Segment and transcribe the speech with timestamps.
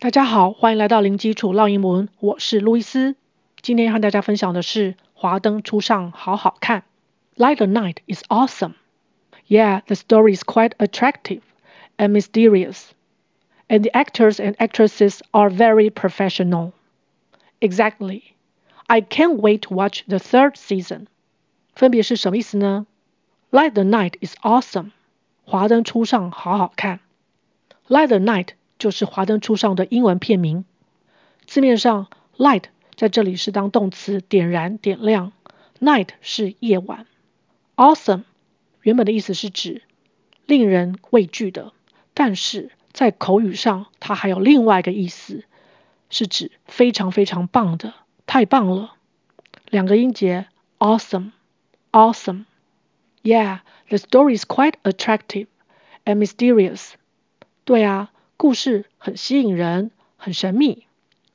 [0.00, 3.15] 大家好，欢迎来到零基础绕英文，我是路易斯。
[3.61, 6.83] 今天和大家分享的是《华灯初上》，好好看。
[7.35, 8.73] Light the Night is awesome.
[9.47, 11.41] Yeah, the story is quite attractive
[11.97, 12.89] and mysterious,
[13.67, 16.71] and the actors and actresses are very professional.
[17.59, 18.23] Exactly.
[18.87, 21.07] I can't wait to watch the third season.
[21.75, 22.87] 分别是什么意思呢？
[23.51, 24.91] Light the Night is awesome.
[25.45, 26.99] 华灯初上，好好看。
[27.87, 28.49] Light the Night
[28.81, 30.65] 就是华灯初上的英文片名。
[31.45, 32.63] 字面上，light
[32.95, 35.33] 在这里是当动词，点燃、点亮
[35.79, 37.05] ；night 是夜晚。
[37.75, 38.23] Awesome
[38.81, 39.83] 原本的意思是指
[40.47, 41.73] 令人畏惧的，
[42.15, 45.43] 但是在口语上，它还有另外一个意思，
[46.09, 47.93] 是指非常非常棒的，
[48.25, 48.95] 太棒了。
[49.69, 50.47] 两个音节
[50.79, 52.45] ，awesome，awesome。
[53.21, 53.59] Yeah,
[53.89, 55.45] the story is quite attractive
[56.03, 56.93] and mysterious.
[57.63, 58.11] 对啊。
[58.41, 60.87] 故事很吸引人，很神秘。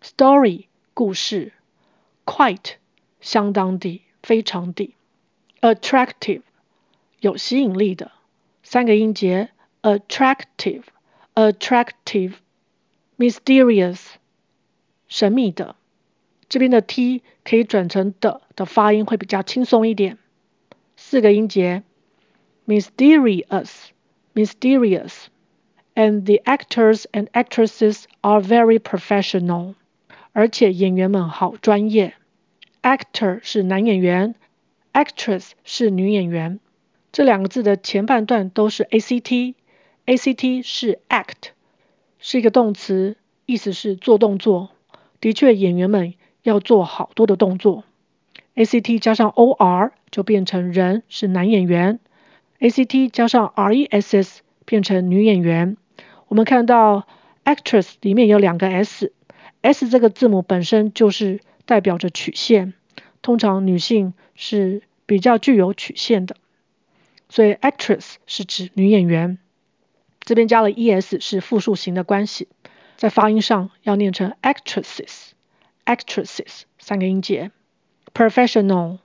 [0.02, 1.52] Story 故事
[2.24, 2.72] ，quite
[3.20, 4.92] 相当的，非常的。
[5.60, 6.42] Attractive
[7.20, 8.10] 有吸引力的，
[8.64, 9.50] 三个音节
[9.82, 12.32] ，attractive，attractive。
[13.16, 14.00] Mysterious
[15.06, 15.76] 神秘的，
[16.48, 20.18] 这边的 t 可以转成的的发音会比较轻松一点。
[20.96, 21.84] 四个音节
[22.66, 25.26] ，mysterious，mysterious。
[25.98, 29.74] And the actors and actresses are very professional.
[30.32, 32.12] 而且演员们好专业。
[32.82, 34.34] Actor 是男演员
[34.92, 36.60] ，actress 是女演员。
[37.12, 41.32] 这两个字的前半段都是 act，act 是 act，
[42.18, 44.68] 是一个动词，意思是做动作。
[45.18, 47.84] 的确，演员们要做好多的动作。
[48.54, 51.98] act 加上 or 就变成人是男演员
[52.60, 55.78] ，act 加上 ress 变成女演员。
[56.28, 57.06] 我们看到
[57.44, 62.74] actress 里面有两个 s，s 这个字母本身就是代表着曲线，
[63.22, 66.36] 通常女性是比较具有曲线的，
[67.28, 69.38] 所以 actress 是指女演员。
[70.20, 72.48] 这边加了 es 是复数形的关系，
[72.96, 77.52] 在发音上要念成 actresses，actresses 三个音节。
[78.12, 78.98] professional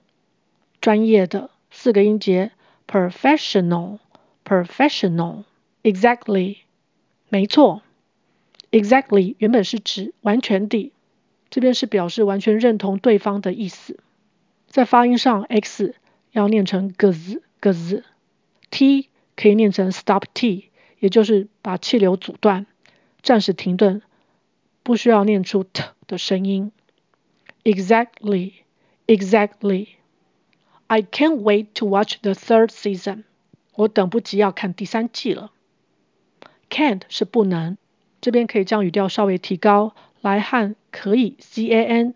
[0.79, 2.49] 专业的四个音节
[2.87, 5.43] ，professional，professional
[5.83, 6.57] exactly。
[7.31, 7.81] 没错
[8.71, 10.91] ，exactly 原本是指完全地，
[11.49, 13.97] 这边是表示完全认同对方的意思。
[14.67, 15.95] 在发音上，x
[16.33, 22.65] 要念成 gz，gz，t 可以念成 stop t，也就是把气流阻断，
[23.21, 24.01] 暂时停顿，
[24.83, 26.73] 不需要念出 t 的声音。
[27.63, 29.87] Exactly，exactly。
[30.87, 33.23] I can't wait to watch the third season。
[33.75, 35.53] 我等不及要看第三季了。
[36.70, 37.76] Can't 是不能，
[38.20, 42.14] 这边可以将语调稍微提高，来和可以 can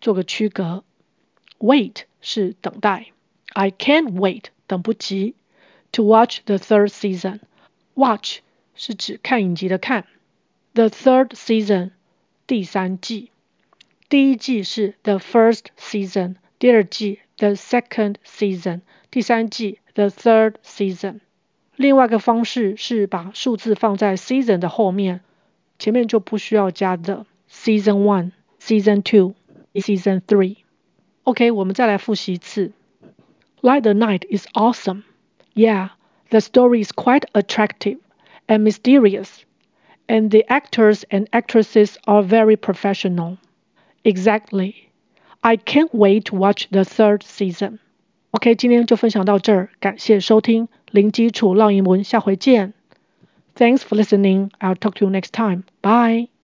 [0.00, 0.84] 做个区隔。
[1.58, 3.12] Wait 是等待，
[3.52, 5.34] I can't wait 等不及。
[5.92, 8.40] To watch the third season。Watch
[8.74, 10.06] 是指看影集的看。
[10.74, 11.92] The third season
[12.46, 13.30] 第三季，
[14.10, 21.20] 第一季是 the first season，第二季 the second season，第三季 the third season。
[21.76, 25.20] 另外一个方式是把数字放在 season 的后面，
[25.78, 29.34] 前面就不需要加 the。Season one, season two,
[29.74, 30.56] season three.
[31.22, 32.72] OK，我们再来复习一次。
[33.62, 35.04] Light the night is awesome.
[35.54, 35.90] Yeah,
[36.30, 37.98] the story is quite attractive
[38.48, 39.28] and mysterious,
[40.08, 43.38] and the actors and actresses are very professional.
[44.02, 44.74] Exactly.
[45.40, 47.78] I can't wait to watch the third season.
[48.32, 52.72] OK，今天就分享到这儿，感谢收听 零基础绕英文，下回见。
[53.56, 54.50] Thanks for listening.
[54.60, 55.62] I'll talk to you next time.
[55.80, 56.28] Bye.